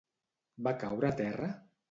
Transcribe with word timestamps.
Va 0.69 0.73
caure 0.85 1.11
a 1.11 1.15
terra? 1.21 1.53